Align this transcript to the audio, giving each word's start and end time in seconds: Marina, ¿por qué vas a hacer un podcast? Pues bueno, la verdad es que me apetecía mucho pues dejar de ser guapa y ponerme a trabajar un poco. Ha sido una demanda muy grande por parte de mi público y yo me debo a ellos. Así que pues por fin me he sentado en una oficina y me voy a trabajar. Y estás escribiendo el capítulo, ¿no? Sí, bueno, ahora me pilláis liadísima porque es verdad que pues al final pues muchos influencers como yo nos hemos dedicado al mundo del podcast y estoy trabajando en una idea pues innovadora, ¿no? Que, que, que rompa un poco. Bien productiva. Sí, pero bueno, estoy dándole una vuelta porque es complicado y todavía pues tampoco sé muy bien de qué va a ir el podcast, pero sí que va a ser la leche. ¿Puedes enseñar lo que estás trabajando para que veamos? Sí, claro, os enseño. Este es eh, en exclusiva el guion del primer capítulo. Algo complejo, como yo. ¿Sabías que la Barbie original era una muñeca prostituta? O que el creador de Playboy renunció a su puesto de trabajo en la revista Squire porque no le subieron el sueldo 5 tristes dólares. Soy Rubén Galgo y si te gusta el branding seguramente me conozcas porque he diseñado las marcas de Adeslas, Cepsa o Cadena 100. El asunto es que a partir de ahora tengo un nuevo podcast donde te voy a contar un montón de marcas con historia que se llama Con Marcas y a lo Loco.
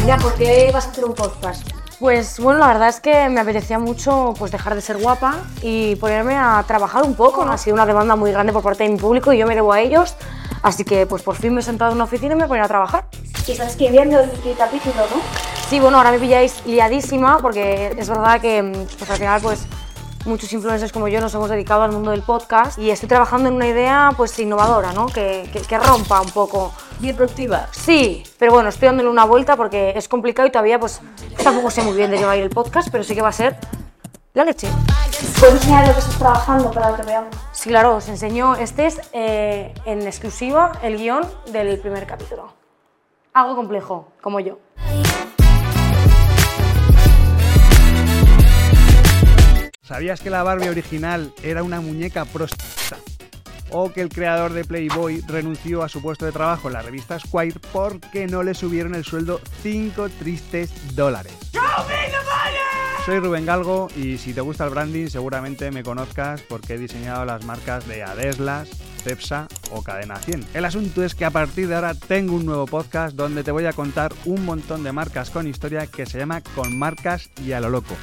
Marina, 0.00 0.16
¿por 0.16 0.32
qué 0.32 0.70
vas 0.72 0.86
a 0.86 0.90
hacer 0.92 1.04
un 1.04 1.12
podcast? 1.12 1.68
Pues 1.98 2.40
bueno, 2.40 2.58
la 2.58 2.68
verdad 2.68 2.88
es 2.88 3.00
que 3.00 3.28
me 3.28 3.38
apetecía 3.38 3.78
mucho 3.78 4.32
pues 4.38 4.50
dejar 4.50 4.74
de 4.74 4.80
ser 4.80 4.96
guapa 4.96 5.34
y 5.60 5.94
ponerme 5.96 6.36
a 6.38 6.64
trabajar 6.66 7.02
un 7.02 7.14
poco. 7.14 7.42
Ha 7.42 7.58
sido 7.58 7.74
una 7.74 7.84
demanda 7.84 8.16
muy 8.16 8.32
grande 8.32 8.50
por 8.54 8.62
parte 8.62 8.84
de 8.84 8.88
mi 8.88 8.96
público 8.96 9.30
y 9.34 9.36
yo 9.36 9.46
me 9.46 9.54
debo 9.54 9.74
a 9.74 9.80
ellos. 9.82 10.14
Así 10.62 10.84
que 10.84 11.04
pues 11.04 11.22
por 11.22 11.36
fin 11.36 11.52
me 11.52 11.60
he 11.60 11.62
sentado 11.62 11.90
en 11.90 11.96
una 11.96 12.04
oficina 12.04 12.32
y 12.32 12.38
me 12.38 12.46
voy 12.46 12.60
a 12.60 12.66
trabajar. 12.66 13.08
Y 13.46 13.52
estás 13.52 13.72
escribiendo 13.72 14.18
el 14.20 14.30
capítulo, 14.56 15.02
¿no? 15.14 15.20
Sí, 15.68 15.80
bueno, 15.80 15.98
ahora 15.98 16.12
me 16.12 16.18
pilláis 16.18 16.64
liadísima 16.64 17.36
porque 17.40 17.94
es 17.98 18.08
verdad 18.08 18.40
que 18.40 18.86
pues 18.96 19.10
al 19.10 19.18
final 19.18 19.42
pues 19.42 19.66
muchos 20.24 20.50
influencers 20.54 20.92
como 20.92 21.08
yo 21.08 21.20
nos 21.20 21.34
hemos 21.34 21.50
dedicado 21.50 21.82
al 21.82 21.92
mundo 21.92 22.12
del 22.12 22.22
podcast 22.22 22.78
y 22.78 22.90
estoy 22.90 23.10
trabajando 23.10 23.50
en 23.50 23.56
una 23.56 23.66
idea 23.66 24.12
pues 24.16 24.38
innovadora, 24.38 24.94
¿no? 24.94 25.04
Que, 25.08 25.46
que, 25.52 25.60
que 25.60 25.78
rompa 25.78 26.22
un 26.22 26.30
poco. 26.30 26.72
Bien 27.00 27.16
productiva. 27.16 27.66
Sí, 27.72 28.22
pero 28.38 28.52
bueno, 28.52 28.68
estoy 28.68 28.86
dándole 28.86 29.08
una 29.08 29.24
vuelta 29.24 29.56
porque 29.56 29.94
es 29.96 30.06
complicado 30.06 30.46
y 30.46 30.50
todavía 30.50 30.78
pues 30.78 31.00
tampoco 31.42 31.70
sé 31.70 31.82
muy 31.82 31.96
bien 31.96 32.10
de 32.10 32.18
qué 32.18 32.26
va 32.26 32.32
a 32.32 32.36
ir 32.36 32.42
el 32.42 32.50
podcast, 32.50 32.90
pero 32.92 33.02
sí 33.02 33.14
que 33.14 33.22
va 33.22 33.28
a 33.28 33.32
ser 33.32 33.56
la 34.34 34.44
leche. 34.44 34.68
¿Puedes 35.38 35.54
enseñar 35.54 35.88
lo 35.88 35.94
que 35.94 36.00
estás 36.00 36.18
trabajando 36.18 36.70
para 36.70 36.94
que 36.94 37.02
veamos? 37.02 37.34
Sí, 37.52 37.70
claro, 37.70 37.96
os 37.96 38.08
enseño. 38.08 38.54
Este 38.54 38.86
es 38.86 39.00
eh, 39.14 39.72
en 39.86 40.02
exclusiva 40.02 40.72
el 40.82 40.98
guion 40.98 41.26
del 41.50 41.78
primer 41.80 42.06
capítulo. 42.06 42.52
Algo 43.32 43.56
complejo, 43.56 44.12
como 44.20 44.40
yo. 44.40 44.58
¿Sabías 49.82 50.20
que 50.20 50.28
la 50.28 50.42
Barbie 50.42 50.68
original 50.68 51.32
era 51.42 51.62
una 51.62 51.80
muñeca 51.80 52.26
prostituta? 52.26 52.98
O 53.72 53.92
que 53.92 54.00
el 54.00 54.08
creador 54.08 54.52
de 54.52 54.64
Playboy 54.64 55.22
renunció 55.28 55.82
a 55.82 55.88
su 55.88 56.02
puesto 56.02 56.24
de 56.26 56.32
trabajo 56.32 56.68
en 56.68 56.74
la 56.74 56.82
revista 56.82 57.18
Squire 57.18 57.60
porque 57.72 58.26
no 58.26 58.42
le 58.42 58.54
subieron 58.54 58.94
el 58.94 59.04
sueldo 59.04 59.40
5 59.62 60.08
tristes 60.18 60.94
dólares. 60.94 61.32
Soy 63.04 63.18
Rubén 63.18 63.46
Galgo 63.46 63.88
y 63.96 64.18
si 64.18 64.34
te 64.34 64.42
gusta 64.42 64.64
el 64.64 64.70
branding 64.70 65.06
seguramente 65.08 65.70
me 65.70 65.82
conozcas 65.82 66.42
porque 66.42 66.74
he 66.74 66.78
diseñado 66.78 67.24
las 67.24 67.44
marcas 67.44 67.88
de 67.88 68.02
Adeslas, 68.02 68.68
Cepsa 69.02 69.48
o 69.70 69.82
Cadena 69.82 70.16
100. 70.16 70.48
El 70.52 70.64
asunto 70.66 71.02
es 71.02 71.14
que 71.14 71.24
a 71.24 71.30
partir 71.30 71.68
de 71.68 71.76
ahora 71.76 71.94
tengo 71.94 72.34
un 72.34 72.44
nuevo 72.44 72.66
podcast 72.66 73.16
donde 73.16 73.42
te 73.42 73.52
voy 73.52 73.64
a 73.64 73.72
contar 73.72 74.12
un 74.26 74.44
montón 74.44 74.82
de 74.82 74.92
marcas 74.92 75.30
con 75.30 75.46
historia 75.46 75.86
que 75.86 76.04
se 76.04 76.18
llama 76.18 76.42
Con 76.54 76.78
Marcas 76.78 77.30
y 77.42 77.52
a 77.52 77.60
lo 77.60 77.70
Loco. 77.70 77.96